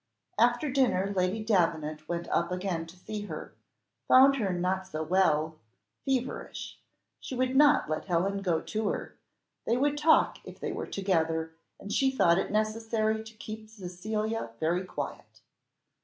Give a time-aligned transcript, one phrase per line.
[0.39, 3.53] After dinner Lady Davenant went up again to see her,
[4.07, 5.57] found her not so well
[6.07, 6.79] feverish;
[7.19, 9.15] she would not let Helen go to her
[9.67, 14.49] they would talk if they were together, and she thought it necessary to keep Cecilia
[14.59, 15.41] very quiet.